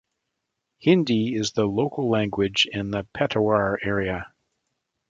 [0.79, 4.33] Hindi is the local language in the Petarwar area.